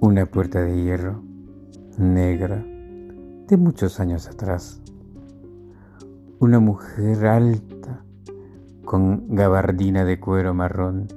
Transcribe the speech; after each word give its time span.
Una 0.00 0.26
puerta 0.26 0.62
de 0.62 0.80
hierro, 0.80 1.24
negra, 1.98 2.64
de 3.48 3.56
muchos 3.56 3.98
años 3.98 4.28
atrás. 4.28 4.80
Una 6.38 6.60
mujer 6.60 7.26
alta, 7.26 8.04
con 8.84 9.34
gabardina 9.34 10.04
de 10.04 10.20
cuero 10.20 10.54
marrón, 10.54 11.08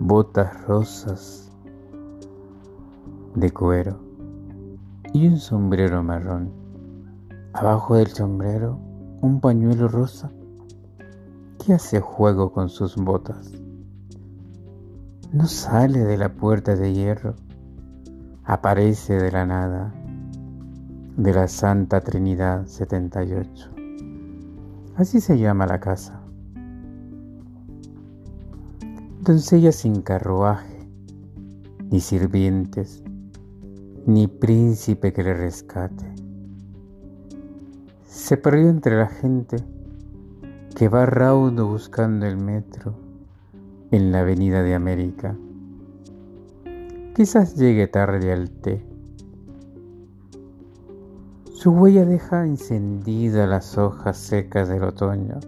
botas 0.00 0.66
rosas 0.66 1.52
de 3.36 3.52
cuero 3.52 4.00
y 5.12 5.28
un 5.28 5.36
sombrero 5.36 6.02
marrón. 6.02 6.50
Abajo 7.52 7.94
del 7.94 8.08
sombrero, 8.08 8.80
un 9.20 9.40
pañuelo 9.40 9.86
rosa 9.86 10.32
que 11.64 11.74
hace 11.74 12.00
juego 12.00 12.50
con 12.50 12.68
sus 12.68 12.96
botas. 12.96 13.52
No 15.32 15.46
sale 15.46 16.00
de 16.00 16.16
la 16.16 16.34
puerta 16.34 16.74
de 16.74 16.92
hierro 16.92 17.36
aparece 18.50 19.14
de 19.14 19.30
la 19.30 19.46
nada 19.46 19.94
de 21.16 21.32
la 21.32 21.46
Santa 21.46 22.00
Trinidad 22.00 22.66
78. 22.66 23.70
Así 24.96 25.20
se 25.20 25.38
llama 25.38 25.66
la 25.66 25.78
casa. 25.78 26.20
Doncella 29.20 29.70
sin 29.70 30.02
carruaje, 30.02 30.84
ni 31.92 32.00
sirvientes, 32.00 33.04
ni 34.04 34.26
príncipe 34.26 35.12
que 35.12 35.22
le 35.22 35.34
rescate. 35.34 36.12
Se 38.04 38.36
perdió 38.36 38.68
entre 38.68 38.98
la 38.98 39.06
gente 39.06 39.58
que 40.74 40.88
va 40.88 41.06
raudo 41.06 41.68
buscando 41.68 42.26
el 42.26 42.36
metro 42.36 42.96
en 43.92 44.10
la 44.10 44.22
Avenida 44.22 44.64
de 44.64 44.74
América 44.74 45.36
Quizás 47.20 47.54
llegue 47.54 47.86
tarde 47.86 48.32
al 48.32 48.48
té. 48.48 48.82
Su 51.52 51.70
huella 51.70 52.06
deja 52.06 52.46
encendidas 52.46 53.46
las 53.46 53.76
hojas 53.76 54.16
secas 54.16 54.70
del 54.70 54.84
otoño 54.84 55.38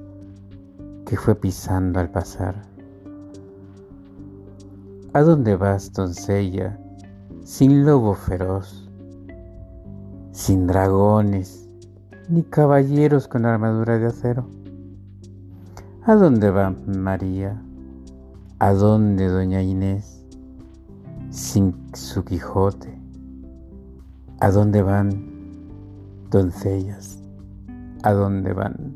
que 1.06 1.16
fue 1.16 1.34
pisando 1.34 1.98
al 1.98 2.10
pasar. 2.10 2.60
¿A 5.14 5.22
dónde 5.22 5.56
vas, 5.56 5.94
doncella, 5.94 6.78
sin 7.42 7.86
lobo 7.86 8.12
feroz, 8.16 8.90
sin 10.30 10.66
dragones, 10.66 11.70
ni 12.28 12.42
caballeros 12.42 13.28
con 13.28 13.46
armadura 13.46 13.98
de 13.98 14.08
acero? 14.08 14.46
¿A 16.04 16.16
dónde 16.16 16.50
va 16.50 16.76
María? 16.86 17.62
¿A 18.58 18.74
dónde 18.74 19.28
doña 19.28 19.62
Inés? 19.62 20.21
Sin 21.32 21.74
su 21.94 22.22
Quijote. 22.24 23.00
¿A 24.40 24.50
dónde 24.50 24.82
van, 24.82 26.28
doncellas? 26.30 27.18
¿A 28.02 28.12
dónde 28.12 28.52
van? 28.52 28.92